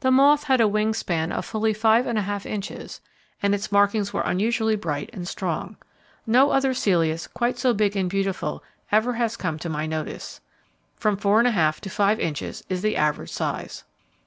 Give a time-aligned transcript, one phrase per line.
[0.00, 3.00] The moth had a wing sweep of fully five and a half inches,
[3.42, 5.76] and its markings were unusually bright and strong.
[6.26, 8.62] No other Celeus quite so big and beautiful
[8.92, 10.42] ever has come to my notice.
[10.96, 13.84] From four and a half to five inches is the average size.